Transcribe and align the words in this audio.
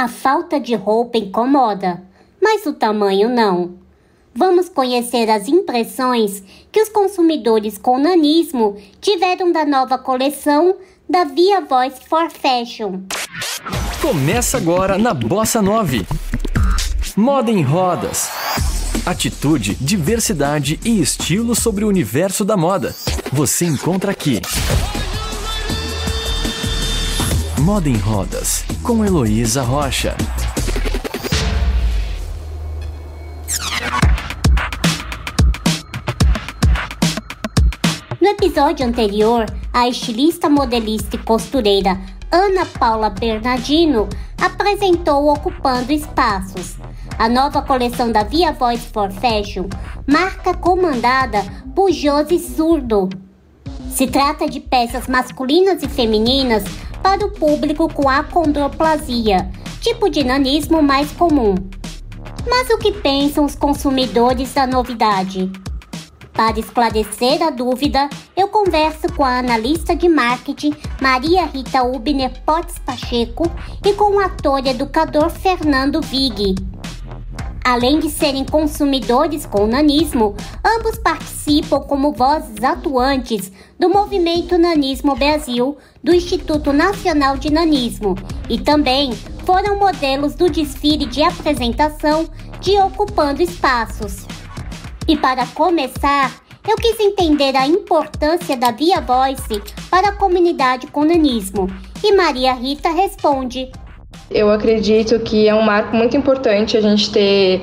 A 0.00 0.08
falta 0.08 0.58
de 0.58 0.74
roupa 0.74 1.18
incomoda, 1.18 2.02
mas 2.40 2.64
o 2.64 2.72
tamanho 2.72 3.28
não. 3.28 3.74
Vamos 4.34 4.66
conhecer 4.66 5.28
as 5.28 5.46
impressões 5.46 6.42
que 6.72 6.80
os 6.80 6.88
consumidores 6.88 7.76
com 7.76 7.98
nanismo 7.98 8.78
tiveram 8.98 9.52
da 9.52 9.66
nova 9.66 9.98
coleção 9.98 10.74
da 11.06 11.24
Via 11.24 11.60
Voice 11.60 12.00
for 12.08 12.30
Fashion. 12.30 13.02
Começa 14.00 14.56
agora 14.56 14.96
na 14.96 15.12
Bossa 15.12 15.60
9. 15.60 16.06
Moda 17.14 17.50
em 17.50 17.60
rodas. 17.60 18.30
Atitude, 19.04 19.74
diversidade 19.74 20.80
e 20.82 20.98
estilo 20.98 21.54
sobre 21.54 21.84
o 21.84 21.88
universo 21.88 22.42
da 22.42 22.56
moda. 22.56 22.96
Você 23.30 23.66
encontra 23.66 24.12
aqui. 24.12 24.40
Moda 27.60 27.90
em 27.90 27.96
Rodas, 27.98 28.64
com 28.82 29.04
Heloísa 29.04 29.60
Rocha. 29.60 30.16
No 38.18 38.28
episódio 38.28 38.86
anterior, 38.86 39.44
a 39.74 39.86
estilista, 39.86 40.48
modelista 40.48 41.16
e 41.16 41.18
costureira 41.18 42.00
Ana 42.32 42.64
Paula 42.64 43.10
Bernardino 43.10 44.08
apresentou 44.40 45.30
Ocupando 45.30 45.92
Espaços, 45.92 46.76
a 47.18 47.28
nova 47.28 47.60
coleção 47.60 48.10
da 48.10 48.22
Via 48.22 48.52
Voice 48.52 48.86
for 48.86 49.12
Fashion, 49.12 49.66
marca 50.10 50.54
comandada 50.54 51.44
por 51.74 51.92
Josi 51.92 52.38
Surdo. 52.38 53.10
Se 53.90 54.06
trata 54.06 54.48
de 54.48 54.60
peças 54.60 55.06
masculinas 55.06 55.82
e 55.82 55.88
femininas 55.88 56.64
para 57.02 57.24
o 57.26 57.30
público 57.30 57.92
com 57.92 58.08
acondroplasia, 58.08 59.50
tipo 59.80 60.08
de 60.08 60.24
nanismo 60.24 60.82
mais 60.82 61.10
comum. 61.12 61.54
Mas 62.48 62.70
o 62.70 62.78
que 62.78 62.92
pensam 62.92 63.44
os 63.44 63.54
consumidores 63.54 64.54
da 64.54 64.66
novidade? 64.66 65.50
Para 66.32 66.58
esclarecer 66.58 67.42
a 67.42 67.50
dúvida, 67.50 68.08
eu 68.34 68.48
converso 68.48 69.12
com 69.14 69.24
a 69.24 69.38
analista 69.38 69.94
de 69.94 70.08
marketing 70.08 70.72
Maria 71.00 71.44
Rita 71.44 71.82
Ubner 71.82 72.32
Potts 72.46 72.78
Pacheco 72.78 73.50
e 73.84 73.92
com 73.92 74.16
o 74.16 74.20
ator 74.20 74.64
e 74.64 74.70
educador 74.70 75.28
Fernando 75.28 76.00
Vig. 76.00 76.54
Além 77.64 77.98
de 77.98 78.08
serem 78.08 78.44
consumidores 78.44 79.44
com 79.44 79.66
nanismo, 79.66 80.34
ambos 80.64 80.98
participam 80.98 81.80
como 81.80 82.12
vozes 82.12 82.64
atuantes 82.64 83.52
do 83.78 83.88
movimento 83.88 84.56
Nanismo 84.56 85.14
Brasil 85.14 85.76
do 86.02 86.14
Instituto 86.14 86.72
Nacional 86.72 87.36
de 87.36 87.52
Nanismo 87.52 88.16
e 88.48 88.58
também 88.58 89.12
foram 89.44 89.78
modelos 89.78 90.34
do 90.34 90.48
desfile 90.48 91.06
de 91.06 91.22
apresentação 91.22 92.28
de 92.60 92.78
Ocupando 92.78 93.42
Espaços. 93.42 94.26
E 95.06 95.16
para 95.16 95.46
começar, 95.46 96.40
eu 96.68 96.76
quis 96.76 97.00
entender 97.00 97.56
a 97.56 97.66
importância 97.66 98.56
da 98.56 98.70
Via 98.70 99.00
Voice 99.00 99.62
para 99.90 100.08
a 100.08 100.12
comunidade 100.12 100.86
com 100.86 101.04
nanismo. 101.04 101.68
E 102.02 102.12
Maria 102.14 102.52
Rita 102.52 102.90
responde: 102.90 103.72
eu 104.30 104.48
acredito 104.48 105.18
que 105.18 105.48
é 105.48 105.54
um 105.54 105.62
marco 105.62 105.96
muito 105.96 106.16
importante 106.16 106.76
a 106.76 106.80
gente 106.80 107.10
ter 107.10 107.62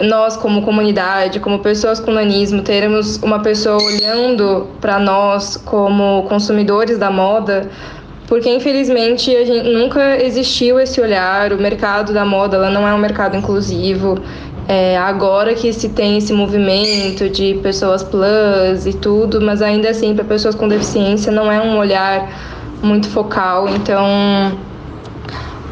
nós 0.00 0.36
como 0.36 0.62
comunidade, 0.62 1.38
como 1.38 1.60
pessoas 1.60 2.00
com 2.00 2.10
nanismo, 2.10 2.62
termos 2.62 3.16
uma 3.18 3.40
pessoa 3.40 3.80
olhando 3.82 4.66
para 4.80 4.98
nós 4.98 5.56
como 5.56 6.24
consumidores 6.24 6.98
da 6.98 7.10
moda, 7.10 7.68
porque 8.26 8.50
infelizmente 8.50 9.34
a 9.34 9.44
gente 9.44 9.68
nunca 9.68 10.22
existiu 10.22 10.80
esse 10.80 11.00
olhar. 11.00 11.52
O 11.52 11.58
mercado 11.58 12.12
da 12.12 12.24
moda 12.24 12.56
ela 12.56 12.70
não 12.70 12.86
é 12.86 12.92
um 12.92 12.98
mercado 12.98 13.36
inclusivo. 13.36 14.18
É, 14.66 14.98
agora 14.98 15.54
que 15.54 15.72
se 15.72 15.88
tem 15.88 16.18
esse 16.18 16.32
movimento 16.32 17.28
de 17.30 17.54
pessoas 17.62 18.02
plus 18.02 18.84
e 18.84 18.92
tudo, 18.92 19.40
mas 19.40 19.62
ainda 19.62 19.88
assim 19.88 20.14
para 20.14 20.24
pessoas 20.24 20.54
com 20.54 20.68
deficiência 20.68 21.32
não 21.32 21.50
é 21.50 21.60
um 21.60 21.78
olhar 21.78 22.30
muito 22.82 23.08
focal. 23.08 23.68
Então 23.68 24.58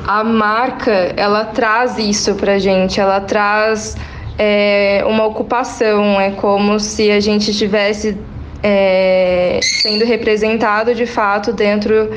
a 0.06 0.22
marca 0.22 1.12
ela 1.16 1.46
traz 1.46 1.98
isso 1.98 2.34
pra 2.36 2.58
gente, 2.58 3.00
ela 3.00 3.20
traz 3.20 3.96
é, 4.38 5.02
uma 5.06 5.26
ocupação, 5.26 6.20
é 6.20 6.30
como 6.30 6.78
se 6.78 7.10
a 7.10 7.18
gente 7.18 7.50
estivesse 7.50 8.16
é, 8.62 9.58
sendo 9.62 10.04
representado 10.04 10.94
de 10.94 11.06
fato 11.06 11.52
dentro 11.52 12.10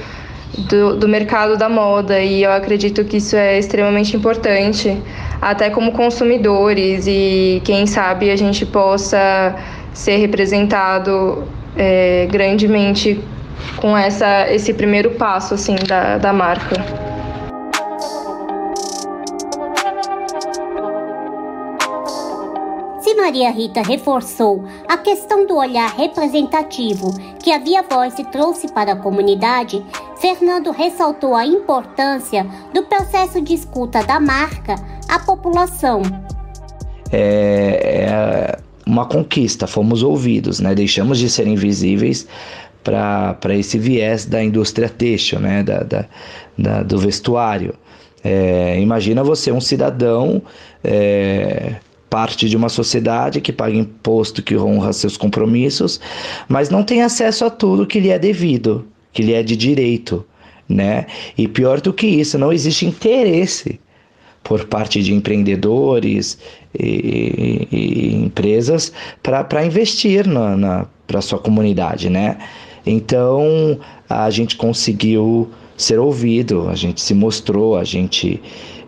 do, 0.56 0.98
do 0.98 1.08
mercado 1.08 1.58
da 1.58 1.68
moda 1.68 2.20
e 2.20 2.44
eu 2.44 2.52
acredito 2.52 3.04
que 3.06 3.18
isso 3.18 3.36
é 3.36 3.58
extremamente 3.58 4.16
importante, 4.16 5.02
até 5.42 5.72
como 5.72 5.92
consumidores 5.92 7.08
e 7.08 7.60
quem 7.66 7.88
sabe 7.88 8.30
a 8.30 8.36
gente 8.36 8.68
possa 8.68 9.56
ser 9.94 10.18
representado 10.18 11.44
é, 11.76 12.28
grandemente 12.30 13.20
com 13.78 13.98
essa, 13.98 14.52
esse 14.52 14.74
primeiro 14.76 15.12
passo 15.12 15.56
assim 15.56 15.76
da, 15.88 16.18
da 16.18 16.32
marca. 16.32 17.09
Maria 23.20 23.52
Rita 23.52 23.82
reforçou 23.82 24.64
a 24.88 24.98
questão 24.98 25.46
do 25.46 25.58
olhar 25.58 25.94
representativo 25.94 27.12
que 27.44 27.52
a 27.52 27.60
Via 27.60 27.84
Voice 27.84 28.24
trouxe 28.32 28.72
para 28.72 28.94
a 28.94 28.96
comunidade, 28.96 29.84
Fernando 30.20 30.72
ressaltou 30.72 31.36
a 31.36 31.46
importância 31.46 32.48
do 32.74 32.84
processo 32.84 33.42
de 33.42 33.54
escuta 33.54 34.02
da 34.04 34.22
marca 34.22 34.76
à 35.10 35.20
população. 35.20 36.02
É, 37.12 38.06
é 38.08 38.60
uma 38.88 39.06
conquista, 39.06 39.68
fomos 39.68 40.02
ouvidos, 40.02 40.62
né? 40.62 40.74
deixamos 40.74 41.20
de 41.20 41.30
ser 41.30 41.46
invisíveis 41.46 42.26
para 42.84 43.54
esse 43.54 43.78
viés 43.78 44.26
da 44.26 44.42
indústria 44.42 44.88
têxtil, 44.88 45.42
né? 45.42 45.62
da, 45.62 45.84
da, 45.84 46.06
da 46.58 46.84
do 46.84 46.98
vestuário. 46.98 47.76
É, 48.24 48.80
imagina 48.80 49.24
você, 49.24 49.52
um 49.52 49.62
cidadão 49.62 50.42
é, 50.84 51.76
parte 52.10 52.50
de 52.50 52.58
uma 52.58 52.70
sociedade 52.70 53.40
que 53.40 53.54
paga 53.54 53.76
imposto, 53.76 54.42
que 54.42 54.58
honra 54.58 54.92
seus 54.92 55.16
compromissos, 55.16 56.00
mas 56.48 56.70
não 56.70 56.84
tem 56.84 57.02
acesso 57.02 57.46
a 57.46 57.50
tudo 57.50 57.86
que 57.86 58.00
lhe 58.00 58.10
é 58.10 58.18
devido, 58.18 58.88
que 59.14 59.22
lhe 59.22 59.34
é 59.34 59.44
de 59.44 59.56
direito, 59.56 60.26
né? 60.68 61.06
E 61.38 61.48
pior 61.48 61.80
do 61.82 61.94
que 61.94 62.08
isso, 62.08 62.38
não 62.38 62.52
existe 62.52 62.86
interesse 62.86 63.80
por 64.44 64.66
parte 64.66 65.04
de 65.04 65.14
empreendedores 65.14 66.40
e, 66.78 67.68
e, 67.72 67.76
e 67.76 68.16
empresas 68.16 68.92
para 69.22 69.66
investir 69.66 70.28
na, 70.28 70.56
na 70.56 70.88
para 71.06 71.22
sua 71.22 71.40
comunidade, 71.40 72.10
né? 72.10 72.38
Então 72.86 73.80
a 74.08 74.30
gente 74.30 74.56
conseguiu 74.56 75.50
ser 75.76 76.00
ouvido, 76.00 76.70
a 76.70 76.76
gente 76.76 77.02
se 77.02 77.14
mostrou, 77.14 77.76
a 77.78 77.84
gente 77.84 78.42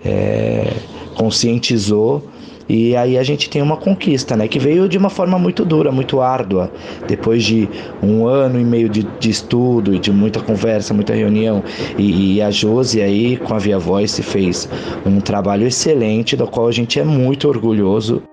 é, 0.06 0.74
conscientizou 1.16 2.31
e 2.74 2.96
aí 2.96 3.18
a 3.18 3.24
gente 3.24 3.50
tem 3.50 3.62
uma 3.62 3.76
conquista, 3.76 4.38
né? 4.38 4.48
Que 4.48 4.58
veio 4.58 4.88
de 4.88 4.98
uma 4.98 5.09
forma 5.09 5.38
muito 5.38 5.66
dura, 5.66 5.92
muito 5.92 6.22
árdua. 6.22 6.72
Depois 7.06 7.44
de 7.44 7.68
um 8.02 8.26
ano 8.26 8.58
e 8.58 8.64
meio 8.64 8.88
de, 8.88 9.04
de 9.04 9.30
estudo 9.30 9.94
e 9.94 10.00
de 10.00 10.09
muita 10.09 10.40
conversa, 10.40 10.94
muita 10.94 11.14
reunião. 11.14 11.62
E, 11.98 12.36
e 12.36 12.42
a 12.42 12.50
Josi 12.50 13.02
aí, 13.02 13.36
com 13.36 13.54
a 13.54 13.59
Via 13.59 13.78
Voice, 13.78 14.24
fez 14.24 14.70
um 15.06 15.20
trabalho 15.20 15.68
excelente, 15.68 16.38
do 16.38 16.48
qual 16.48 16.70
a 16.70 16.72
gente 16.72 16.98
é 16.98 17.04
muito 17.04 17.50
orgulhoso. 17.50 18.24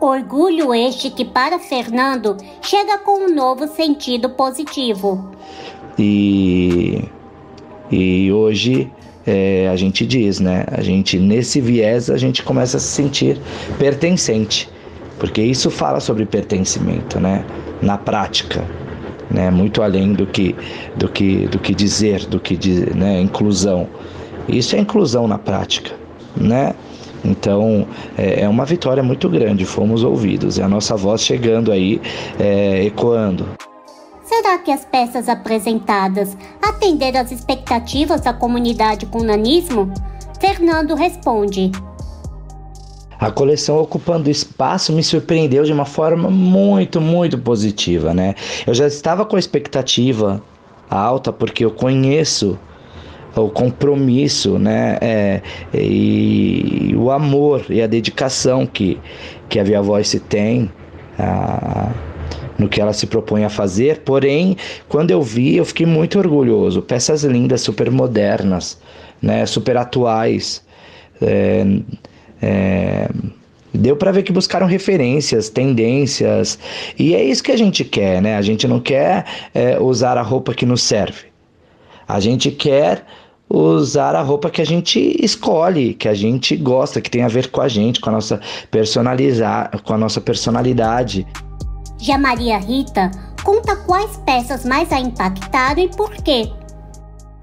Orgulho 0.00 0.74
este 0.74 1.08
que 1.08 1.24
para 1.24 1.60
Fernando 1.60 2.36
chega 2.60 2.98
com 2.98 3.26
um 3.26 3.32
novo 3.32 3.68
sentido 3.68 4.30
positivo. 4.30 5.30
E, 5.96 7.04
e 7.88 8.32
hoje 8.32 8.90
é, 9.26 9.68
a 9.68 9.76
gente 9.76 10.06
diz, 10.06 10.38
né? 10.38 10.64
A 10.70 10.80
gente, 10.80 11.18
nesse 11.18 11.60
viés, 11.60 12.08
a 12.10 12.16
gente 12.16 12.42
começa 12.42 12.76
a 12.76 12.80
se 12.80 12.86
sentir 12.86 13.38
pertencente, 13.78 14.68
porque 15.18 15.42
isso 15.42 15.70
fala 15.70 15.98
sobre 15.98 16.24
pertencimento, 16.24 17.18
né? 17.18 17.44
Na 17.82 17.98
prática, 17.98 18.64
né? 19.30 19.50
Muito 19.50 19.82
além 19.82 20.12
do 20.12 20.26
que, 20.26 20.54
do 20.96 21.08
que, 21.08 21.46
do 21.46 21.58
que 21.58 21.74
dizer, 21.74 22.26
do 22.26 22.38
que 22.38 22.56
né? 22.94 23.20
inclusão. 23.20 23.88
Isso 24.48 24.76
é 24.76 24.78
inclusão 24.78 25.26
na 25.26 25.38
prática, 25.38 25.92
né? 26.36 26.72
Então 27.24 27.86
é, 28.16 28.42
é 28.42 28.48
uma 28.48 28.64
vitória 28.64 29.02
muito 29.02 29.28
grande, 29.28 29.64
fomos 29.64 30.04
ouvidos, 30.04 30.60
é 30.60 30.62
a 30.62 30.68
nossa 30.68 30.94
voz 30.94 31.22
chegando 31.22 31.72
aí, 31.72 32.00
é, 32.38 32.84
ecoando. 32.84 33.44
Será 34.46 34.58
que 34.58 34.70
as 34.70 34.84
peças 34.84 35.28
apresentadas 35.28 36.36
atenderam 36.62 37.20
às 37.20 37.32
expectativas 37.32 38.20
da 38.20 38.32
comunidade 38.32 39.04
com 39.06 39.20
nanismo? 39.20 39.92
Fernando 40.40 40.94
responde. 40.94 41.72
A 43.18 43.28
coleção 43.32 43.76
ocupando 43.80 44.30
espaço 44.30 44.92
me 44.92 45.02
surpreendeu 45.02 45.64
de 45.64 45.72
uma 45.72 45.84
forma 45.84 46.30
muito, 46.30 47.00
muito 47.00 47.36
positiva, 47.36 48.14
né? 48.14 48.36
Eu 48.64 48.72
já 48.72 48.86
estava 48.86 49.24
com 49.24 49.34
a 49.34 49.38
expectativa 49.40 50.40
alta 50.88 51.32
porque 51.32 51.64
eu 51.64 51.72
conheço 51.72 52.56
o 53.34 53.48
compromisso, 53.48 54.60
né? 54.60 54.96
É, 55.00 55.42
e, 55.74 56.94
o 56.96 57.10
amor 57.10 57.66
e 57.68 57.82
a 57.82 57.88
dedicação 57.88 58.64
que, 58.64 58.96
que 59.48 59.58
a 59.58 59.64
Via 59.64 59.82
Voice 59.82 60.20
tem 60.20 60.70
a, 61.18 61.90
no 62.58 62.68
que 62.68 62.80
ela 62.80 62.92
se 62.92 63.06
propõe 63.06 63.44
a 63.44 63.48
fazer. 63.48 64.00
Porém, 64.00 64.56
quando 64.88 65.10
eu 65.10 65.22
vi, 65.22 65.56
eu 65.56 65.64
fiquei 65.64 65.86
muito 65.86 66.18
orgulhoso. 66.18 66.82
Peças 66.82 67.24
lindas, 67.24 67.60
super 67.60 67.90
modernas, 67.90 68.78
né? 69.20 69.44
Super 69.46 69.76
atuais. 69.76 70.64
É, 71.20 71.64
é, 72.42 73.08
deu 73.72 73.96
para 73.96 74.12
ver 74.12 74.22
que 74.22 74.32
buscaram 74.32 74.66
referências, 74.66 75.48
tendências, 75.48 76.58
e 76.98 77.14
é 77.14 77.22
isso 77.22 77.42
que 77.42 77.52
a 77.52 77.56
gente 77.56 77.84
quer, 77.84 78.20
né? 78.20 78.36
A 78.36 78.42
gente 78.42 78.66
não 78.66 78.80
quer 78.80 79.24
é, 79.54 79.78
usar 79.78 80.18
a 80.18 80.22
roupa 80.22 80.54
que 80.54 80.66
nos 80.66 80.82
serve. 80.82 81.26
A 82.08 82.20
gente 82.20 82.50
quer 82.50 83.04
usar 83.48 84.14
a 84.14 84.22
roupa 84.22 84.50
que 84.50 84.60
a 84.60 84.66
gente 84.66 85.16
escolhe, 85.22 85.94
que 85.94 86.08
a 86.08 86.14
gente 86.14 86.56
gosta, 86.56 87.00
que 87.00 87.10
tem 87.10 87.22
a 87.22 87.28
ver 87.28 87.48
com 87.48 87.60
a 87.60 87.68
gente, 87.68 88.00
com 88.00 88.10
a 88.10 88.12
nossa 88.12 88.40
personalizar, 88.70 89.70
com 89.82 89.94
a 89.94 89.98
nossa 89.98 90.20
personalidade. 90.20 91.26
Já 91.98 92.18
Maria 92.18 92.58
Rita 92.58 93.10
conta 93.42 93.76
quais 93.76 94.16
peças 94.26 94.64
mais 94.64 94.92
a 94.92 94.98
impactaram 94.98 95.82
e 95.82 95.88
por 95.88 96.10
quê. 96.10 96.48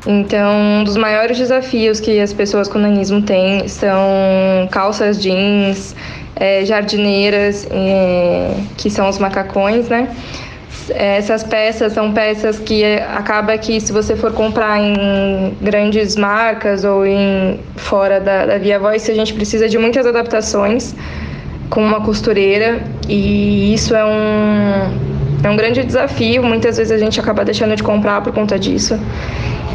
Então, 0.05 0.53
um 0.53 0.83
dos 0.83 0.97
maiores 0.97 1.38
desafios 1.38 2.00
que 2.00 2.19
as 2.19 2.33
pessoas 2.33 2.67
com 2.67 2.77
nanismo 2.77 3.21
têm 3.21 3.67
são 3.69 4.67
calças 4.69 5.21
jeans, 5.21 5.95
é, 6.35 6.65
jardineiras, 6.65 7.65
é, 7.71 8.53
que 8.77 8.89
são 8.89 9.07
os 9.07 9.17
macacões, 9.17 9.88
né? 9.88 10.13
Essas 10.89 11.44
peças 11.44 11.94
são 11.94 12.11
peças 12.11 12.59
que 12.59 12.83
acaba 12.83 13.57
que 13.57 13.79
se 13.79 13.94
você 13.94 14.17
for 14.17 14.33
comprar 14.33 14.77
em 14.81 15.55
grandes 15.61 16.17
marcas 16.17 16.83
ou 16.83 17.05
em 17.05 17.57
fora 17.77 18.19
da, 18.19 18.45
da 18.45 18.57
Via 18.57 18.77
Voice, 18.77 19.09
a 19.09 19.15
gente 19.15 19.33
precisa 19.33 19.69
de 19.69 19.77
muitas 19.77 20.05
adaptações 20.05 20.94
com 21.69 21.81
uma 21.81 22.01
costureira 22.01 22.83
e 23.07 23.73
isso 23.73 23.95
é 23.95 24.05
um, 24.05 25.44
é 25.44 25.50
um 25.50 25.55
grande 25.55 25.83
desafio. 25.83 26.44
Muitas 26.44 26.77
vezes 26.77 26.91
a 26.91 26.97
gente 26.97 27.19
acaba 27.19 27.44
deixando 27.44 27.75
de 27.75 27.83
comprar 27.83 28.21
por 28.21 28.33
conta 28.33 28.57
disso. 28.57 29.00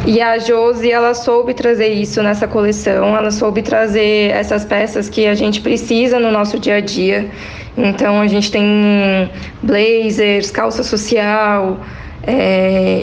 E 0.05 0.21
a 0.21 0.37
Josi, 0.39 0.91
ela 0.91 1.13
soube 1.13 1.53
trazer 1.53 1.89
isso 1.89 2.23
nessa 2.23 2.47
coleção, 2.47 3.15
ela 3.15 3.31
soube 3.31 3.61
trazer 3.61 4.31
essas 4.31 4.63
peças 4.65 5.09
que 5.09 5.27
a 5.27 5.35
gente 5.35 5.61
precisa 5.61 6.19
no 6.19 6.31
nosso 6.31 6.57
dia 6.57 6.75
a 6.75 6.81
dia. 6.81 7.29
Então 7.77 8.19
a 8.19 8.27
gente 8.27 8.51
tem 8.51 9.29
blazers, 9.61 10.51
calça 10.51 10.83
social, 10.83 11.79
é, 12.23 13.01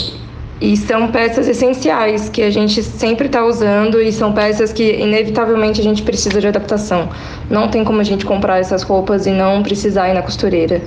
e 0.61 0.77
são 0.77 1.11
peças 1.13 1.47
essenciais 1.49 2.29
que 2.31 2.43
a 2.43 2.51
gente 2.51 2.83
sempre 2.83 3.27
está 3.27 3.45
usando 3.45 4.01
e 4.01 4.11
são 4.11 4.33
peças 4.33 4.73
que 4.73 4.95
inevitavelmente 4.95 5.81
a 5.81 5.85
gente 5.85 6.03
precisa 6.03 6.41
de 6.41 6.49
adaptação. 6.49 7.11
Não 7.51 7.69
tem 7.69 7.85
como 7.85 8.01
a 8.01 8.05
gente 8.05 8.25
comprar 8.25 8.59
essas 8.59 8.83
roupas 8.83 9.27
e 9.27 9.31
não 9.31 9.63
precisar 9.63 10.09
ir 10.09 10.15
na 10.15 10.23
costureira. 10.23 10.81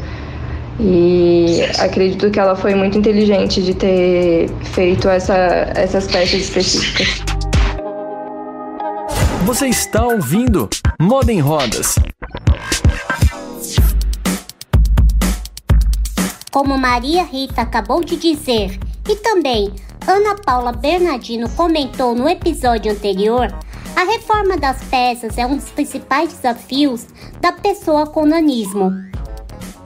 E 0.80 1.62
acredito 1.77 2.31
que 2.31 2.39
ela 2.39 2.56
foi 2.56 2.74
muito 2.74 2.98
inteligente 2.98 3.62
de 3.62 3.74
ter 3.74 4.50
feito 4.74 5.07
essa, 5.07 5.36
essas 5.75 6.07
peças 6.07 6.39
específicas. 6.39 7.22
Você 9.45 9.68
está 9.68 10.06
ouvindo 10.06 10.69
Moda 11.01 11.31
em 11.31 11.39
Rodas. 11.39 11.95
Como 16.50 16.77
Maria 16.77 17.24
Rita 17.24 17.62
acabou 17.62 18.04
de 18.04 18.15
dizer, 18.15 18.80
e 19.10 19.16
também 19.16 19.74
Ana 20.08 20.36
Paula 20.36 20.72
Bernardino 20.72 21.50
comentou 21.50 22.14
no 22.14 22.30
episódio 22.30 22.92
anterior, 22.92 23.48
a 23.96 24.04
reforma 24.04 24.56
das 24.56 24.84
peças 24.84 25.36
é 25.36 25.46
um 25.46 25.56
dos 25.56 25.70
principais 25.72 26.32
desafios 26.32 27.08
da 27.42 27.52
pessoa 27.52 28.06
com 28.06 28.24
nanismo. 28.24 28.92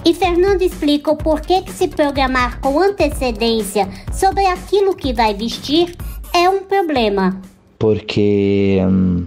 E 0.06 0.14
Fernando 0.14 0.62
explica 0.62 1.10
o 1.10 1.16
porquê 1.16 1.62
que 1.62 1.72
se 1.72 1.88
programar 1.88 2.60
com 2.60 2.78
antecedência 2.78 3.88
sobre 4.12 4.46
aquilo 4.46 4.94
que 4.94 5.14
vai 5.14 5.34
vestir 5.34 5.96
é 6.34 6.50
um 6.50 6.64
problema. 6.64 7.40
Porque 7.80 8.82
hum, 8.86 9.26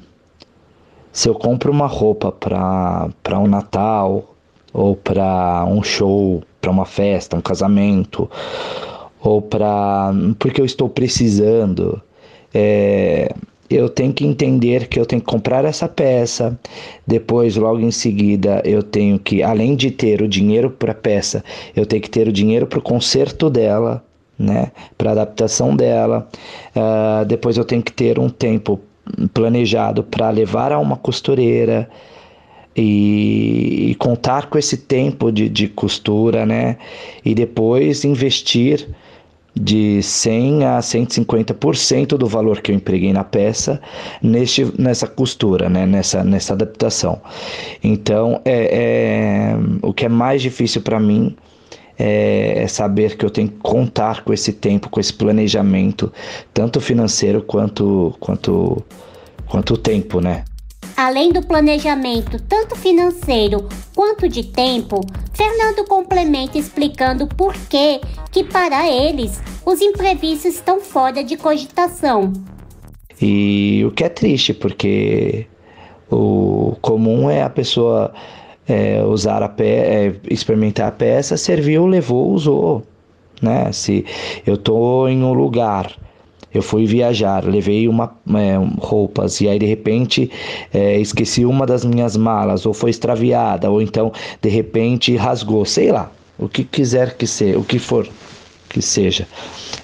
se 1.11 1.27
eu 1.27 1.35
compro 1.35 1.73
uma 1.73 1.87
roupa 1.87 2.31
para 2.31 3.39
um 3.39 3.47
Natal 3.47 4.35
ou 4.75 4.95
para 4.95 5.65
um 5.65 5.83
show, 5.83 6.43
para 6.61 6.71
uma 6.71 6.85
festa, 6.85 7.35
um 7.35 7.41
casamento, 7.41 8.31
ou 9.26 9.43
para 9.43 10.12
porque 10.38 10.61
eu 10.61 10.64
estou 10.64 10.88
precisando, 10.88 12.00
é, 12.55 13.34
eu 13.69 13.88
tenho 13.88 14.12
que 14.12 14.25
entender 14.25 14.87
que 14.87 15.00
eu 15.00 15.05
tenho 15.05 15.20
que 15.20 15.26
comprar 15.26 15.64
essa 15.64 15.88
peça. 15.88 16.56
Depois, 17.05 17.56
logo 17.56 17.81
em 17.81 17.90
seguida, 17.90 18.62
eu 18.64 18.84
tenho 18.84 19.19
que, 19.19 19.43
além 19.43 19.75
de 19.75 19.90
ter 19.90 20.23
o 20.23 20.28
dinheiro 20.28 20.70
para 20.70 20.93
a 20.93 20.94
peça, 20.94 21.44
eu 21.75 21.84
tenho 21.84 22.00
que 22.00 22.08
ter 22.08 22.28
o 22.28 22.32
dinheiro 22.32 22.69
para 22.69 22.78
o 22.78 22.82
conserto 22.82 23.50
dela, 23.50 24.05
né? 24.38 24.70
Para 24.96 25.11
adaptação 25.11 25.75
dela. 25.75 26.28
Uh, 26.76 27.25
depois, 27.25 27.56
eu 27.56 27.64
tenho 27.64 27.82
que 27.82 27.93
ter 27.93 28.20
um 28.20 28.28
tempo 28.28 28.81
planejado 29.34 30.05
para 30.05 30.31
levar 30.31 30.70
a 30.70 30.78
uma 30.78 30.96
costureira. 30.96 31.88
E, 32.78 33.93
e, 33.93 33.94
contar 33.94 34.50
com 34.50 34.58
esse 34.58 34.76
tempo 34.76 35.32
de, 35.32 35.49
de 35.49 35.67
costura, 35.67 36.44
né? 36.44 36.76
E 37.25 37.34
depois 37.34 38.05
investir 38.05 38.87
de 39.58 40.03
100 40.03 40.64
a 40.64 40.79
150% 40.79 42.17
do 42.17 42.26
valor 42.26 42.61
que 42.61 42.70
eu 42.70 42.76
empreguei 42.76 43.12
na 43.12 43.25
peça 43.25 43.81
neste, 44.23 44.70
nessa 44.79 45.06
costura, 45.06 45.70
né? 45.70 45.87
nessa, 45.87 46.23
nessa 46.23 46.53
adaptação. 46.53 47.20
Então, 47.82 48.41
é, 48.44 49.55
é 49.55 49.56
o 49.81 49.94
que 49.94 50.05
é 50.05 50.08
mais 50.08 50.43
difícil 50.43 50.82
para 50.82 51.00
mim 51.00 51.35
é, 51.99 52.62
é, 52.62 52.69
saber 52.69 53.17
que 53.17 53.25
eu 53.25 53.31
tenho 53.31 53.49
que 53.49 53.56
contar 53.56 54.23
com 54.23 54.32
esse 54.32 54.53
tempo, 54.53 54.91
com 54.91 55.00
esse 55.00 55.12
planejamento, 55.12 56.12
tanto 56.52 56.79
financeiro 56.79 57.43
quanto 57.43 58.14
quanto 58.20 58.85
quanto 59.47 59.76
tempo, 59.79 60.20
né? 60.20 60.44
Além 60.97 61.31
do 61.31 61.43
planejamento 61.43 62.41
tanto 62.49 62.75
financeiro 62.75 63.69
quanto 63.95 64.27
de 64.27 64.45
tempo, 64.45 65.03
Fernando 65.35 65.87
complementa 65.87 66.57
explicando 66.57 67.27
por 67.27 67.53
que 67.69 68.01
que 68.33 68.43
para 68.43 68.91
eles 68.91 69.43
os 69.67 69.83
imprevistos 69.83 70.55
estão 70.55 70.81
fora 70.81 71.23
de 71.23 71.37
cogitação. 71.37 72.33
E 73.21 73.85
o 73.87 73.91
que 73.91 74.05
é 74.05 74.09
triste, 74.09 74.55
porque 74.55 75.47
o 76.11 76.76
comum 76.81 77.29
é 77.29 77.43
a 77.43 77.50
pessoa 77.50 78.15
é, 78.67 79.03
usar 79.05 79.43
a 79.43 79.50
pe 79.50 79.65
é, 79.65 80.15
experimentar 80.31 80.88
a 80.88 80.93
peça, 80.93 81.37
serviu, 81.37 81.87
levou, 81.87 82.31
usou. 82.31 82.83
Né? 83.43 83.71
Se 83.71 84.03
eu 84.47 84.55
estou 84.55 85.11
em 85.11 85.23
um 85.23 85.35
lugar 85.35 85.95
eu 86.57 86.63
fui 86.63 86.87
viajar, 86.87 87.45
levei 87.45 87.89
uma 87.89 88.17
é, 88.35 88.57
roupas 88.79 89.41
e 89.41 89.49
aí 89.49 89.59
de 89.59 89.67
repente 89.67 90.31
é, 90.73 90.99
esqueci 90.99 91.45
uma 91.45 91.67
das 91.67 91.85
minhas 91.85 92.17
malas 92.17 92.67
ou 92.67 92.75
foi 92.75 92.91
extraviada 92.91 93.71
ou 93.71 93.81
então 93.81 94.13
de 94.41 94.49
repente 94.49 95.17
rasgou, 95.17 95.65
sei 95.65 95.93
lá, 95.93 96.11
o 96.39 96.49
que 96.49 96.65
quiser 96.65 97.17
que 97.17 97.27
seja, 97.27 97.59
o 97.59 97.65
que 97.65 97.79
for 97.79 98.09
que 98.69 98.83
seja, 98.83 99.27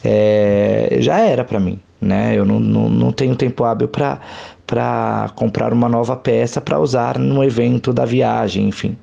é, 0.04 0.96
já 1.00 1.18
era 1.18 1.44
para 1.44 1.60
mim, 1.60 1.78
né? 2.00 2.34
Eu 2.36 2.44
não, 2.44 2.58
não, 2.58 2.88
não 2.88 3.12
tenho 3.12 3.36
tempo 3.36 3.64
hábil 3.64 3.88
para 3.88 4.20
para 4.66 5.30
comprar 5.34 5.70
uma 5.70 5.86
nova 5.86 6.16
peça 6.16 6.58
para 6.58 6.80
usar 6.80 7.18
no 7.18 7.44
evento 7.44 7.92
da 7.92 8.06
viagem, 8.06 8.68
enfim, 8.68 8.96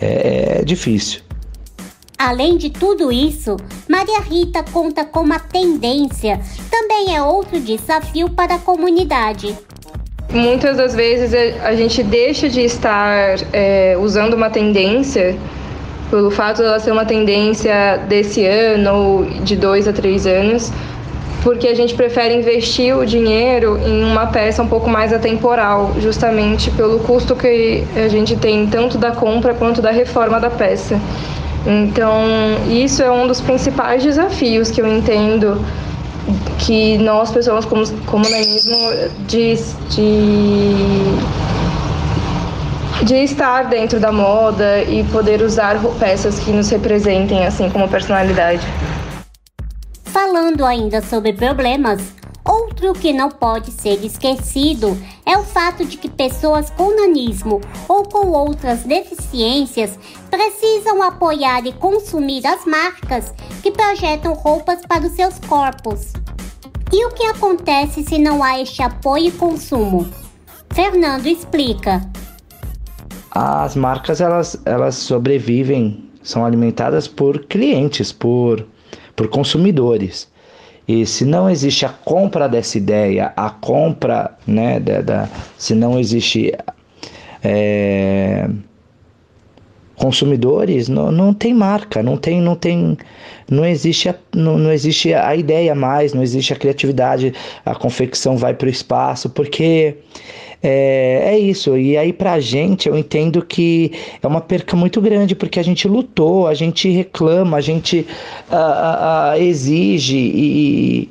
é, 0.00 0.58
é 0.58 0.64
difícil. 0.64 1.21
Além 2.24 2.56
de 2.56 2.70
tudo 2.70 3.10
isso, 3.10 3.56
Maria 3.88 4.20
Rita 4.20 4.62
conta 4.72 5.04
como 5.04 5.34
a 5.34 5.40
tendência 5.40 6.38
também 6.70 7.16
é 7.16 7.20
outro 7.20 7.58
desafio 7.58 8.30
para 8.30 8.54
a 8.54 8.58
comunidade. 8.60 9.52
Muitas 10.30 10.76
das 10.76 10.94
vezes 10.94 11.34
a 11.64 11.74
gente 11.74 12.00
deixa 12.04 12.48
de 12.48 12.60
estar 12.60 13.34
é, 13.52 13.96
usando 14.00 14.34
uma 14.34 14.48
tendência 14.50 15.36
pelo 16.10 16.30
fato 16.30 16.62
dela 16.62 16.78
ser 16.78 16.92
uma 16.92 17.04
tendência 17.04 17.96
desse 18.08 18.46
ano 18.46 18.94
ou 18.94 19.24
de 19.24 19.56
dois 19.56 19.88
a 19.88 19.92
três 19.92 20.24
anos, 20.24 20.70
porque 21.42 21.66
a 21.66 21.74
gente 21.74 21.92
prefere 21.94 22.36
investir 22.36 22.96
o 22.96 23.04
dinheiro 23.04 23.76
em 23.84 24.04
uma 24.04 24.28
peça 24.28 24.62
um 24.62 24.68
pouco 24.68 24.88
mais 24.88 25.12
atemporal, 25.12 25.92
justamente 25.98 26.70
pelo 26.70 27.00
custo 27.00 27.34
que 27.34 27.82
a 27.96 28.06
gente 28.06 28.36
tem 28.36 28.68
tanto 28.68 28.96
da 28.96 29.10
compra 29.10 29.54
quanto 29.54 29.82
da 29.82 29.90
reforma 29.90 30.38
da 30.38 30.50
peça. 30.50 31.00
Então, 31.66 32.24
isso 32.68 33.02
é 33.02 33.10
um 33.10 33.26
dos 33.26 33.40
principais 33.40 34.02
desafios 34.02 34.70
que 34.70 34.80
eu 34.80 34.86
entendo 34.86 35.64
que 36.58 36.98
nós, 36.98 37.30
pessoas 37.30 37.64
como, 37.64 37.84
nanismo, 38.28 38.76
de, 39.26 39.54
de, 39.90 40.74
de 43.04 43.16
estar 43.24 43.64
dentro 43.68 43.98
da 43.98 44.12
moda 44.12 44.82
e 44.82 45.04
poder 45.04 45.42
usar 45.42 45.80
peças 45.98 46.38
que 46.38 46.50
nos 46.50 46.68
representem, 46.70 47.46
assim 47.46 47.68
como 47.70 47.88
personalidade. 47.88 48.66
Falando 50.04 50.64
ainda 50.64 51.00
sobre 51.00 51.32
problemas, 51.32 52.12
outro 52.82 53.00
que 53.00 53.12
não 53.12 53.30
pode 53.30 53.70
ser 53.70 54.04
esquecido 54.04 54.98
é 55.24 55.38
o 55.38 55.44
fato 55.44 55.84
de 55.84 55.96
que 55.96 56.08
pessoas 56.08 56.68
com 56.70 56.96
nanismo 56.96 57.60
ou 57.88 58.02
com 58.02 58.28
outras 58.32 58.82
deficiências 58.82 59.96
precisam 60.28 61.00
apoiar 61.00 61.64
e 61.64 61.72
consumir 61.72 62.44
as 62.44 62.64
marcas 62.64 63.32
que 63.62 63.70
projetam 63.70 64.34
roupas 64.34 64.84
para 64.86 65.06
os 65.06 65.12
seus 65.12 65.38
corpos. 65.38 66.12
E 66.92 67.06
o 67.06 67.10
que 67.10 67.24
acontece 67.24 68.02
se 68.02 68.18
não 68.18 68.42
há 68.42 68.60
este 68.60 68.82
apoio 68.82 69.28
e 69.28 69.32
consumo? 69.32 70.10
Fernando 70.74 71.26
explica. 71.26 72.02
As 73.30 73.76
marcas 73.76 74.20
elas, 74.20 74.60
elas 74.64 74.96
sobrevivem, 74.96 76.10
são 76.22 76.44
alimentadas 76.44 77.06
por 77.06 77.46
clientes, 77.46 78.12
por, 78.12 78.66
por 79.14 79.28
consumidores. 79.28 80.31
E 80.86 81.06
se 81.06 81.24
não 81.24 81.48
existe 81.48 81.86
a 81.86 81.88
compra 81.88 82.48
dessa 82.48 82.76
ideia, 82.76 83.32
a 83.36 83.50
compra, 83.50 84.36
né, 84.46 84.80
da, 84.80 85.00
da 85.00 85.28
se 85.56 85.74
não 85.74 85.98
existe 85.98 86.52
é, 87.42 88.48
consumidores, 89.96 90.88
não, 90.88 91.12
não 91.12 91.32
tem 91.32 91.54
marca, 91.54 92.02
não 92.02 92.16
tem, 92.16 92.40
não 92.40 92.56
tem, 92.56 92.98
não 93.48 93.64
existe, 93.64 94.08
a, 94.08 94.14
não, 94.34 94.58
não 94.58 94.72
existe 94.72 95.14
a 95.14 95.34
ideia 95.36 95.74
mais, 95.74 96.12
não 96.12 96.22
existe 96.22 96.52
a 96.52 96.56
criatividade, 96.56 97.32
a 97.64 97.74
confecção 97.74 98.36
vai 98.36 98.52
para 98.52 98.66
o 98.66 98.70
espaço, 98.70 99.30
porque 99.30 99.98
é, 100.62 101.34
é 101.34 101.38
isso. 101.38 101.76
E 101.76 101.96
aí, 101.96 102.12
pra 102.12 102.38
gente, 102.38 102.88
eu 102.88 102.96
entendo 102.96 103.44
que 103.44 103.90
é 104.22 104.26
uma 104.26 104.40
perca 104.40 104.76
muito 104.76 105.00
grande, 105.00 105.34
porque 105.34 105.58
a 105.58 105.62
gente 105.62 105.88
lutou, 105.88 106.46
a 106.46 106.54
gente 106.54 106.88
reclama, 106.88 107.56
a 107.56 107.60
gente 107.60 108.06
a, 108.48 109.30
a, 109.32 109.38
exige, 109.38 110.16
e, 110.16 111.10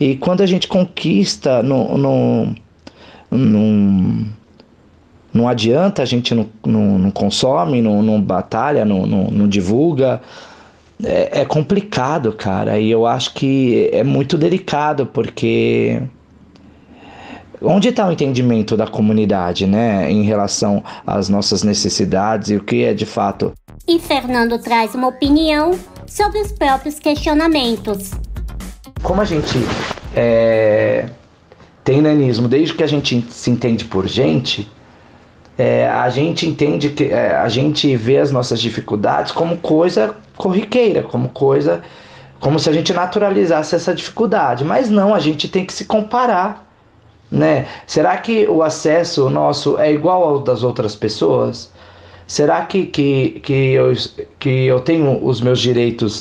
e 0.00 0.16
quando 0.16 0.42
a 0.42 0.46
gente 0.46 0.66
conquista, 0.66 1.62
não, 1.62 1.96
não, 1.96 2.54
não, 3.30 4.26
não 5.32 5.48
adianta, 5.48 6.02
a 6.02 6.06
gente 6.06 6.34
não, 6.34 6.46
não, 6.66 6.98
não 6.98 7.10
consome, 7.12 7.80
não, 7.80 8.02
não 8.02 8.20
batalha, 8.20 8.84
não, 8.84 9.06
não, 9.06 9.30
não 9.30 9.48
divulga. 9.48 10.20
É, 11.04 11.42
é 11.42 11.44
complicado, 11.44 12.32
cara, 12.32 12.80
e 12.80 12.90
eu 12.90 13.06
acho 13.06 13.32
que 13.32 13.88
é 13.92 14.02
muito 14.02 14.36
delicado, 14.36 15.06
porque 15.06 16.02
Onde 17.60 17.88
está 17.88 18.08
o 18.08 18.12
entendimento 18.12 18.76
da 18.76 18.86
comunidade, 18.86 19.66
né, 19.66 20.10
em 20.10 20.22
relação 20.22 20.82
às 21.06 21.28
nossas 21.28 21.62
necessidades 21.62 22.50
e 22.50 22.56
o 22.56 22.62
que 22.62 22.84
é 22.84 22.94
de 22.94 23.06
fato? 23.06 23.52
E 23.86 23.98
Fernando 23.98 24.58
traz 24.58 24.94
uma 24.94 25.08
opinião 25.08 25.78
sobre 26.06 26.40
os 26.40 26.52
próprios 26.52 26.98
questionamentos. 26.98 28.12
Como 29.02 29.20
a 29.20 29.24
gente 29.24 29.58
é, 30.14 31.06
tem 31.82 32.00
nanismo 32.00 32.48
desde 32.48 32.74
que 32.74 32.82
a 32.82 32.86
gente 32.86 33.24
se 33.30 33.50
entende 33.50 33.84
por 33.84 34.06
gente, 34.06 34.70
é, 35.56 35.88
a 35.88 36.08
gente 36.08 36.46
entende 36.46 36.90
que 36.90 37.04
é, 37.04 37.34
a 37.36 37.48
gente 37.48 37.96
vê 37.96 38.18
as 38.18 38.30
nossas 38.30 38.60
dificuldades 38.60 39.32
como 39.32 39.56
coisa 39.56 40.14
corriqueira, 40.36 41.02
como 41.02 41.28
coisa 41.30 41.82
como 42.40 42.58
se 42.58 42.70
a 42.70 42.72
gente 42.72 42.92
naturalizasse 42.92 43.74
essa 43.74 43.92
dificuldade, 43.92 44.64
mas 44.64 44.88
não, 44.88 45.14
a 45.14 45.18
gente 45.18 45.48
tem 45.48 45.64
que 45.64 45.72
se 45.72 45.84
comparar 45.84 46.67
né? 47.30 47.66
Será 47.86 48.16
que 48.16 48.46
o 48.46 48.62
acesso 48.62 49.28
nosso 49.28 49.78
é 49.78 49.92
igual 49.92 50.22
ao 50.22 50.38
das 50.40 50.62
outras 50.62 50.94
pessoas? 50.94 51.70
Será 52.26 52.62
que, 52.64 52.86
que, 52.86 53.40
que, 53.42 53.72
eu, 53.72 53.92
que 54.38 54.66
eu 54.66 54.80
tenho 54.80 55.24
os 55.24 55.40
meus 55.40 55.60
direitos 55.60 56.20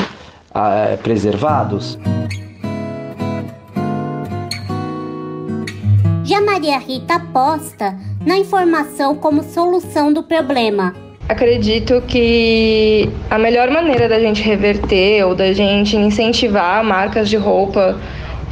ah, 0.53 0.97
preservados? 1.03 1.97
Já 6.23 6.41
Maria 6.41 6.77
Rita 6.77 7.15
aposta 7.15 7.95
na 8.25 8.37
informação 8.37 9.15
como 9.15 9.43
solução 9.43 10.11
do 10.11 10.23
problema. 10.23 10.93
Acredito 11.29 12.01
que 12.07 13.09
a 13.29 13.37
melhor 13.37 13.69
maneira 13.69 14.07
da 14.07 14.19
gente 14.19 14.41
reverter 14.41 15.25
ou 15.25 15.35
da 15.35 15.51
gente 15.51 15.97
incentivar 15.97 16.83
marcas 16.83 17.29
de 17.29 17.35
roupa 17.35 17.97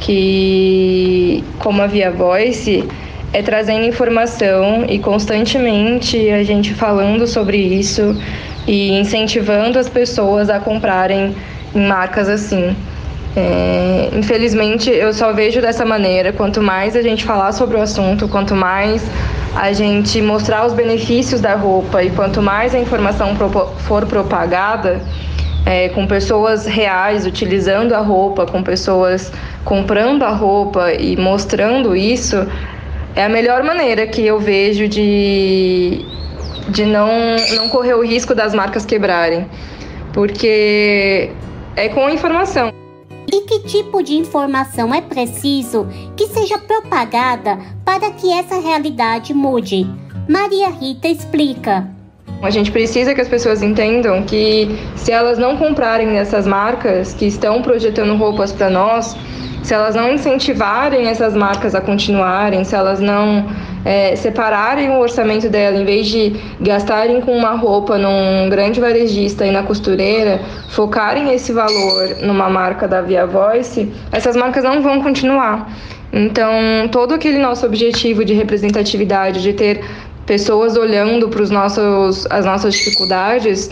que, 0.00 1.42
como 1.58 1.82
a 1.82 1.86
Via 1.86 2.10
Voice, 2.10 2.84
é 3.32 3.42
trazendo 3.42 3.84
informação 3.84 4.84
e 4.88 4.98
constantemente 4.98 6.30
a 6.30 6.42
gente 6.42 6.72
falando 6.74 7.26
sobre 7.26 7.56
isso 7.56 8.16
e 8.66 8.92
incentivando 8.92 9.78
as 9.78 9.88
pessoas 9.88 10.48
a 10.48 10.58
comprarem 10.58 11.34
em 11.74 11.86
marcas 11.86 12.28
assim. 12.28 12.74
É, 13.36 14.08
infelizmente, 14.14 14.88
eu 14.88 15.12
só 15.12 15.32
vejo 15.32 15.60
dessa 15.60 15.84
maneira. 15.84 16.32
Quanto 16.32 16.62
mais 16.62 16.96
a 16.96 17.02
gente 17.02 17.24
falar 17.24 17.52
sobre 17.52 17.76
o 17.76 17.82
assunto, 17.82 18.26
quanto 18.26 18.54
mais 18.54 19.02
a 19.54 19.72
gente 19.72 20.22
mostrar 20.22 20.66
os 20.66 20.72
benefícios 20.72 21.40
da 21.40 21.54
roupa 21.54 22.02
e 22.02 22.10
quanto 22.10 22.40
mais 22.40 22.74
a 22.74 22.78
informação 22.78 23.36
for 23.78 24.06
propagada, 24.06 25.02
é, 25.66 25.88
com 25.88 26.06
pessoas 26.06 26.64
reais 26.64 27.26
utilizando 27.26 27.92
a 27.92 27.98
roupa, 27.98 28.46
com 28.46 28.62
pessoas 28.62 29.32
comprando 29.64 30.22
a 30.22 30.30
roupa 30.30 30.92
e 30.92 31.16
mostrando 31.16 31.96
isso, 31.96 32.36
é 33.16 33.24
a 33.24 33.28
melhor 33.28 33.64
maneira 33.64 34.06
que 34.06 34.24
eu 34.24 34.38
vejo 34.38 34.86
de, 34.86 36.04
de 36.68 36.84
não, 36.86 37.08
não 37.56 37.68
correr 37.68 37.94
o 37.94 38.02
risco 38.02 38.32
das 38.32 38.54
marcas 38.54 38.86
quebrarem. 38.86 39.44
Porque 40.12 41.30
é 41.74 41.88
com 41.88 42.08
informação. 42.08 42.72
E 43.30 43.40
que 43.40 43.58
tipo 43.60 44.02
de 44.04 44.14
informação 44.14 44.94
é 44.94 45.00
preciso 45.00 45.88
que 46.16 46.28
seja 46.28 46.58
propagada 46.58 47.58
para 47.84 48.12
que 48.12 48.32
essa 48.32 48.60
realidade 48.60 49.34
mude? 49.34 49.84
Maria 50.28 50.68
Rita 50.68 51.08
explica. 51.08 51.95
A 52.42 52.50
gente 52.50 52.70
precisa 52.70 53.14
que 53.14 53.20
as 53.20 53.28
pessoas 53.28 53.62
entendam 53.62 54.22
que 54.22 54.78
se 54.94 55.10
elas 55.10 55.38
não 55.38 55.56
comprarem 55.56 56.06
nessas 56.06 56.46
marcas 56.46 57.14
que 57.14 57.26
estão 57.26 57.62
projetando 57.62 58.14
roupas 58.14 58.52
para 58.52 58.68
nós, 58.68 59.16
se 59.62 59.74
elas 59.74 59.94
não 59.94 60.12
incentivarem 60.12 61.08
essas 61.08 61.34
marcas 61.34 61.74
a 61.74 61.80
continuarem, 61.80 62.62
se 62.62 62.74
elas 62.74 63.00
não 63.00 63.46
é, 63.84 64.14
separarem 64.14 64.90
o 64.90 65.00
orçamento 65.00 65.48
dela, 65.48 65.76
em 65.76 65.84
vez 65.84 66.06
de 66.06 66.36
gastarem 66.60 67.20
com 67.20 67.36
uma 67.36 67.56
roupa 67.56 67.98
num 67.98 68.48
grande 68.48 68.80
varejista 68.80 69.44
e 69.46 69.50
na 69.50 69.62
costureira, 69.62 70.40
focarem 70.70 71.32
esse 71.34 71.52
valor 71.52 72.16
numa 72.22 72.48
marca 72.50 72.86
da 72.86 73.00
Via 73.00 73.26
Voice, 73.26 73.90
essas 74.12 74.36
marcas 74.36 74.62
não 74.62 74.82
vão 74.82 75.02
continuar. 75.02 75.68
Então, 76.12 76.52
todo 76.92 77.14
aquele 77.14 77.38
nosso 77.38 77.66
objetivo 77.66 78.24
de 78.24 78.32
representatividade, 78.32 79.42
de 79.42 79.52
ter 79.52 79.84
pessoas 80.26 80.76
olhando 80.76 81.28
para 81.28 81.42
os 81.42 81.50
nossos 81.50 82.26
as 82.30 82.44
nossas 82.44 82.74
dificuldades 82.74 83.70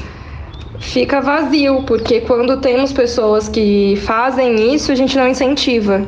fica 0.79 1.21
vazio, 1.21 1.83
porque 1.85 2.21
quando 2.21 2.61
temos 2.61 2.93
pessoas 2.93 3.49
que 3.49 3.97
fazem 4.05 4.75
isso, 4.75 4.93
a 4.93 4.95
gente 4.95 5.17
não 5.17 5.29
incentiva. 5.29 6.07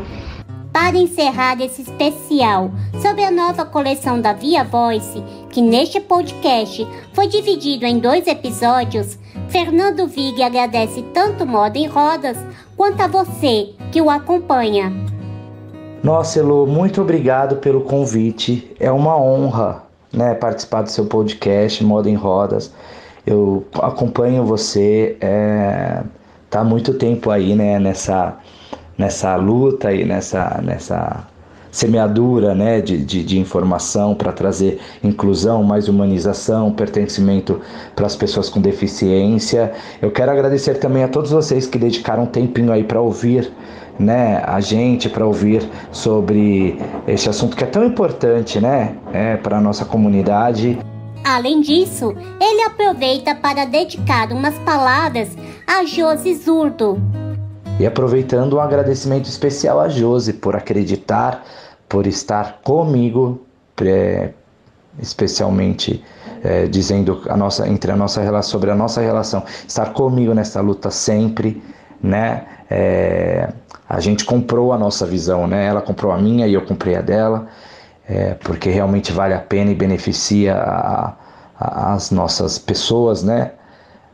Para 0.73 0.99
encerrar 0.99 1.59
esse 1.63 1.83
especial 1.83 2.71
sobre 3.01 3.25
a 3.25 3.31
nova 3.31 3.65
coleção 3.65 4.21
da 4.21 4.35
Via 4.35 4.63
Voice, 4.63 5.23
que 5.51 5.63
neste 5.63 6.01
podcast 6.01 6.87
foi 7.15 7.27
dividido 7.29 7.87
em 7.87 7.99
dois 7.99 8.27
episódios, 8.27 9.19
Fernando 9.49 10.07
Vig 10.07 10.43
agradece 10.43 11.03
tanto 11.15 11.47
Moda 11.47 11.79
em 11.79 11.87
Rodas 11.87 12.37
quanto 12.77 13.01
a 13.01 13.07
você 13.07 13.71
que 13.91 14.03
o 14.03 14.11
acompanha. 14.11 14.93
Nossa, 16.03 16.41
Elo, 16.41 16.67
muito 16.67 17.01
obrigado 17.01 17.57
pelo 17.57 17.81
convite. 17.81 18.71
É 18.79 18.93
uma 18.93 19.17
honra 19.17 19.86
né, 20.17 20.35
participar 20.35 20.83
do 20.83 20.91
seu 20.91 21.05
podcast 21.05 21.85
Moda 21.85 22.09
em 22.09 22.15
Rodas. 22.15 22.73
Eu 23.27 23.65
acompanho 23.81 24.45
você, 24.45 25.17
é, 25.21 26.03
tá 26.49 26.61
há 26.61 26.65
muito 26.65 26.95
tempo 26.95 27.31
aí, 27.31 27.55
né, 27.55 27.79
nessa, 27.79 28.37
nessa 28.97 29.37
luta 29.37 29.93
e 29.93 30.05
nessa, 30.05 30.61
nessa 30.63 31.27
semeadura, 31.77 32.55
né, 32.55 32.81
de, 32.81 32.97
de, 32.97 33.23
de 33.23 33.39
informação 33.39 34.15
para 34.15 34.33
trazer 34.33 34.81
inclusão, 35.05 35.63
mais 35.63 35.89
humanização, 35.89 36.73
pertencimento 36.73 37.61
para 37.95 38.07
as 38.07 38.17
pessoas 38.17 38.49
com 38.49 38.61
deficiência. 38.61 39.73
Eu 40.01 40.11
quero 40.11 40.31
agradecer 40.31 40.75
também 40.79 41.05
a 41.05 41.09
todos 41.09 41.33
vocês 41.33 41.67
que 41.67 41.79
dedicaram 41.79 42.23
um 42.23 42.27
tempinho 42.27 42.73
aí 42.73 42.83
para 42.83 43.01
ouvir 43.01 43.53
né, 43.99 44.43
a 44.47 44.61
gente 44.61 45.09
para 45.09 45.27
ouvir 45.27 45.69
sobre 45.91 46.79
esse 47.07 47.29
assunto 47.29 47.57
que 47.57 47.65
é 47.65 47.67
tão 47.67 47.85
importante, 47.85 48.61
né, 48.61 48.97
é, 49.13 49.37
para 49.37 49.59
a 49.59 49.61
nossa 49.61 49.85
comunidade. 49.85 50.79
Além 51.25 51.61
disso, 51.61 52.15
ele 52.41 52.63
aproveita 52.63 53.35
para 53.35 53.65
dedicar 53.65 54.31
umas 54.33 54.57
palavras 54.61 55.37
a 55.67 55.85
Josi 55.85 56.35
Zurdo. 56.35 57.01
E 57.81 57.87
aproveitando 57.87 58.57
um 58.57 58.61
agradecimento 58.61 59.27
especial 59.27 59.81
a 59.81 59.89
Josi 59.89 60.33
por 60.33 60.55
acreditar, 60.55 61.45
por 61.89 62.07
estar 62.07 62.61
comigo, 62.63 63.41
é, 63.83 64.31
especialmente 64.99 66.03
é, 66.43 66.67
dizendo 66.67 67.23
a 67.29 67.37
nossa, 67.37 67.69
entre 67.69 67.91
a 67.91 67.97
nossa 67.97 68.23
relação 68.23 68.53
sobre 68.53 68.71
a 68.71 68.75
nossa 68.75 69.01
relação, 69.01 69.43
estar 69.67 69.93
comigo 69.93 70.33
nessa 70.33 70.61
luta 70.61 70.91
sempre, 70.91 71.63
né? 72.03 72.47
É, 72.71 73.53
a 73.89 74.01
gente 74.01 74.25
comprou 74.25 74.73
a 74.73 74.79
nossa 74.79 75.07
visão, 75.07 75.47
né? 75.47 75.67
Ela 75.67 75.81
comprou 75.81 76.13
a 76.13 76.19
minha 76.19 76.47
e 76.47 76.55
eu 76.55 76.63
comprei 76.63 76.97
a 76.97 77.01
dela, 77.01 77.47
é, 78.09 78.35
porque 78.35 78.71
realmente 78.71 79.13
vale 79.13 79.35
a 79.35 79.39
pena 79.39 79.71
e 79.71 79.75
beneficia 79.75 80.55
a, 80.55 81.15
a, 81.59 81.95
as 81.95 82.11
nossas 82.11 82.59
pessoas, 82.59 83.23
né? 83.23 83.53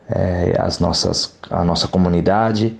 É, 0.09 0.55
as 0.59 0.79
nossas, 0.79 1.35
a 1.49 1.63
nossa 1.63 1.87
comunidade. 1.87 2.79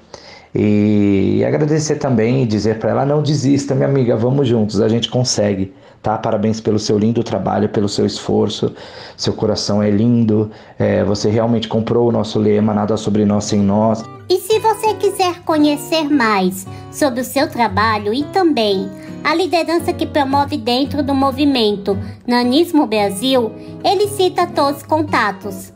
E 0.53 1.43
agradecer 1.47 1.95
também 1.95 2.43
e 2.43 2.45
dizer 2.45 2.77
para 2.77 2.91
ela: 2.91 3.05
não 3.05 3.23
desista, 3.23 3.73
minha 3.73 3.87
amiga, 3.87 4.15
vamos 4.15 4.47
juntos, 4.47 4.79
a 4.81 4.87
gente 4.87 5.09
consegue. 5.09 5.73
Tá? 6.03 6.17
Parabéns 6.17 6.59
pelo 6.59 6.77
seu 6.77 6.99
lindo 6.99 7.23
trabalho, 7.23 7.69
pelo 7.69 7.87
seu 7.87 8.05
esforço. 8.05 8.73
Seu 9.15 9.31
coração 9.31 9.81
é 9.81 9.89
lindo. 9.89 10.51
É, 10.77 11.01
você 11.01 11.29
realmente 11.29 11.69
comprou 11.69 12.09
o 12.09 12.11
nosso 12.11 12.37
lema, 12.37 12.73
nada 12.73 12.97
sobre 12.97 13.23
nós 13.23 13.45
sem 13.45 13.61
nós. 13.61 14.03
E 14.29 14.37
se 14.37 14.59
você 14.59 14.93
quiser 14.95 15.39
conhecer 15.45 16.09
mais 16.09 16.67
sobre 16.91 17.21
o 17.21 17.23
seu 17.23 17.49
trabalho 17.49 18.13
e 18.13 18.23
também 18.25 18.89
a 19.23 19.33
liderança 19.33 19.93
que 19.93 20.05
promove 20.05 20.57
dentro 20.57 21.01
do 21.01 21.15
movimento 21.15 21.97
Nanismo 22.27 22.85
Brasil, 22.85 23.53
ele 23.81 24.09
cita 24.09 24.45
todos 24.45 24.81
os 24.81 24.83
contatos. 24.83 25.71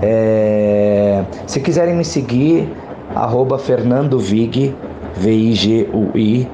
É, 0.00 1.22
se 1.46 1.60
quiserem 1.60 1.94
me 1.94 2.04
seguir, 2.04 2.66
arroba 3.14 3.58
Fernando 3.58 4.18
Vig, 4.18 4.74
V-I-G-U-I, 5.16 6.48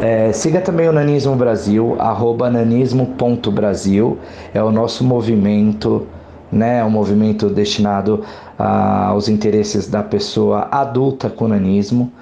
é, 0.00 0.32
siga 0.32 0.60
também 0.60 0.88
o 0.88 0.92
Nanismo 0.92 1.34
Brasil, 1.34 1.96
arroba 1.98 2.48
nanismo.brasil, 2.50 4.18
é 4.54 4.62
o 4.62 4.70
nosso 4.70 5.04
movimento, 5.04 6.06
né, 6.50 6.78
é 6.78 6.84
um 6.84 6.90
movimento 6.90 7.48
destinado 7.48 8.24
aos 8.56 9.28
interesses 9.28 9.88
da 9.88 10.02
pessoa 10.02 10.68
adulta 10.70 11.28
com 11.28 11.48
nanismo. 11.48 12.12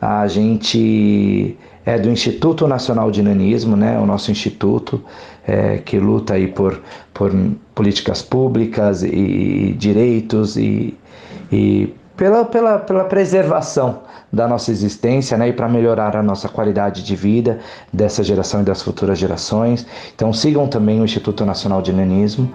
A 0.00 0.26
gente 0.28 1.56
é 1.84 1.98
do 1.98 2.10
Instituto 2.10 2.66
Nacional 2.66 3.10
de 3.10 3.22
Nanismo, 3.22 3.76
né, 3.76 3.98
o 3.98 4.06
nosso 4.06 4.30
instituto 4.30 5.02
é, 5.46 5.78
que 5.78 5.98
luta 5.98 6.34
aí 6.34 6.48
por, 6.48 6.80
por 7.14 7.32
políticas 7.74 8.22
públicas 8.22 9.02
e 9.02 9.74
direitos 9.78 10.56
e, 10.56 10.94
e 11.52 11.94
pela, 12.16 12.44
pela, 12.44 12.78
pela 12.78 13.04
preservação 13.04 14.00
da 14.32 14.48
nossa 14.48 14.70
existência 14.70 15.36
né, 15.36 15.48
e 15.48 15.52
para 15.52 15.68
melhorar 15.68 16.16
a 16.16 16.22
nossa 16.22 16.48
qualidade 16.48 17.04
de 17.04 17.14
vida 17.14 17.60
dessa 17.92 18.22
geração 18.24 18.62
e 18.62 18.64
das 18.64 18.82
futuras 18.82 19.18
gerações. 19.18 19.86
Então 20.14 20.32
sigam 20.32 20.66
também 20.66 21.00
o 21.00 21.04
Instituto 21.04 21.44
Nacional 21.44 21.80
de 21.80 21.92
Nanismo 21.92 22.52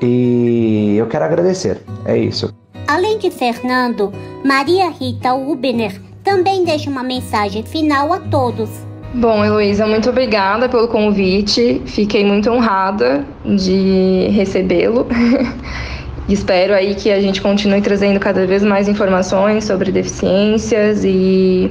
e 0.00 0.94
eu 0.96 1.06
quero 1.06 1.24
agradecer. 1.24 1.82
É 2.04 2.16
isso. 2.16 2.52
Além 2.86 3.18
de 3.18 3.30
Fernando, 3.30 4.12
Maria 4.44 4.90
Rita 4.90 5.34
Ubener 5.34 6.00
também 6.22 6.64
deixa 6.64 6.88
uma 6.88 7.02
mensagem 7.02 7.62
final 7.62 8.12
a 8.12 8.18
todos. 8.18 8.70
Bom, 9.14 9.44
Heloísa, 9.44 9.86
muito 9.86 10.08
obrigada 10.08 10.68
pelo 10.68 10.88
convite. 10.88 11.82
Fiquei 11.84 12.24
muito 12.24 12.50
honrada 12.50 13.24
de 13.44 14.28
recebê-lo. 14.30 15.06
Espero 16.28 16.72
aí 16.72 16.94
que 16.94 17.10
a 17.10 17.20
gente 17.20 17.42
continue 17.42 17.80
trazendo 17.80 18.20
cada 18.20 18.46
vez 18.46 18.62
mais 18.62 18.88
informações 18.88 19.64
sobre 19.64 19.90
deficiências 19.90 21.04
e 21.04 21.70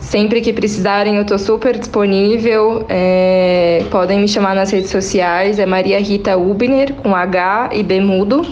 sempre 0.00 0.40
que 0.40 0.52
precisarem 0.52 1.16
eu 1.16 1.22
estou 1.22 1.38
super 1.38 1.78
disponível. 1.78 2.86
É, 2.88 3.84
podem 3.90 4.18
me 4.18 4.28
chamar 4.28 4.54
nas 4.54 4.70
redes 4.70 4.90
sociais, 4.90 5.58
é 5.58 5.66
Maria 5.66 6.00
Rita 6.00 6.36
Ubner, 6.36 6.94
com 6.94 7.14
H 7.14 7.70
e 7.74 7.82
B 7.82 8.00
mudo. 8.00 8.46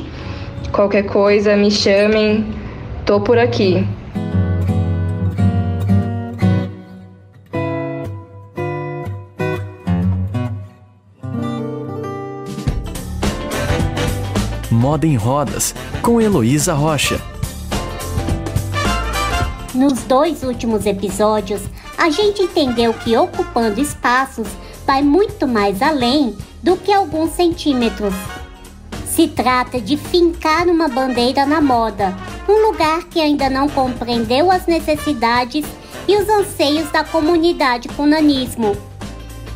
Qualquer 0.70 1.04
coisa, 1.04 1.56
me 1.56 1.70
chamem, 1.70 2.44
tô 3.06 3.20
por 3.20 3.38
aqui. 3.38 3.86
Moda 14.86 15.04
em 15.04 15.16
Rodas, 15.16 15.74
com 16.00 16.20
Heloísa 16.20 16.72
Rocha. 16.72 17.20
Nos 19.74 20.04
dois 20.04 20.44
últimos 20.44 20.86
episódios, 20.86 21.60
a 21.98 22.08
gente 22.08 22.42
entendeu 22.42 22.94
que 22.94 23.16
ocupando 23.16 23.80
espaços 23.80 24.46
vai 24.86 25.02
muito 25.02 25.44
mais 25.48 25.82
além 25.82 26.36
do 26.62 26.76
que 26.76 26.92
alguns 26.92 27.32
centímetros. 27.32 28.14
Se 29.04 29.26
trata 29.26 29.80
de 29.80 29.96
fincar 29.96 30.68
uma 30.68 30.86
bandeira 30.86 31.44
na 31.44 31.60
moda, 31.60 32.16
um 32.48 32.70
lugar 32.70 33.06
que 33.06 33.20
ainda 33.20 33.50
não 33.50 33.68
compreendeu 33.68 34.52
as 34.52 34.68
necessidades 34.68 35.66
e 36.06 36.16
os 36.16 36.28
anseios 36.28 36.88
da 36.92 37.02
comunidade 37.02 37.88
com 37.88 38.06
nanismo. 38.06 38.76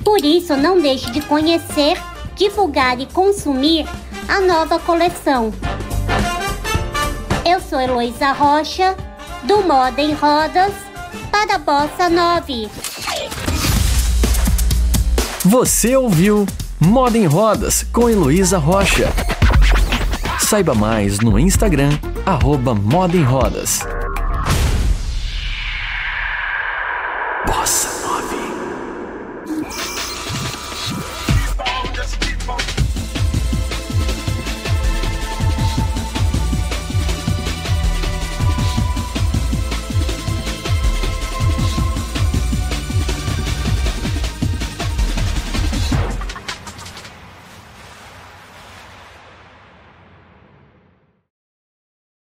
Por 0.05 0.25
isso, 0.25 0.57
não 0.57 0.81
deixe 0.81 1.09
de 1.12 1.21
conhecer, 1.21 2.03
divulgar 2.35 3.01
e 3.01 3.07
consumir 3.07 3.87
a 4.31 4.40
nova 4.40 4.79
coleção. 4.79 5.53
Eu 7.45 7.61
sou 7.61 7.81
Heloísa 7.81 8.31
Rocha, 8.31 8.97
do 9.43 9.61
Moda 9.62 10.01
em 10.01 10.14
Rodas, 10.14 10.73
para 11.33 11.59
Bossa 11.59 12.09
9. 12.09 12.71
Você 15.45 15.97
ouviu 15.97 16.47
Moda 16.79 17.19
em 17.19 17.27
Rodas 17.27 17.85
com 17.93 18.09
Heloísa 18.09 18.57
Rocha. 18.57 19.09
Saiba 20.38 20.77
mais 20.77 21.19
no 21.19 21.37
Instagram, 21.37 21.90
arroba 22.25 22.73
Moda 22.73 23.16
em 23.16 23.25
Rodas. 23.25 23.81